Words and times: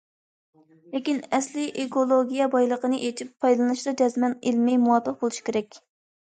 لېكىن 0.95 1.19
ئەسلىي 1.37 1.67
ئېكولوگىيە 1.83 2.49
بايلىقىنى 2.57 3.03
ئېچىپ 3.11 3.31
پايدىلىنىشتا 3.47 3.97
جەزمەن 4.03 4.37
ئىلمىي، 4.43 4.83
مۇۋاپىق 4.89 5.23
بولۇش 5.25 5.43
كېرەك. 5.49 5.83